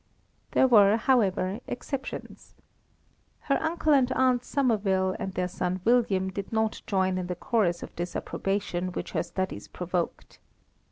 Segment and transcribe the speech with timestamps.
[0.53, 2.55] There were, however, exceptions.
[3.41, 7.83] Her Uncle and Aunt Somerville and their son William did not join in the chorus
[7.83, 10.39] of disapprobation which her studies provoked.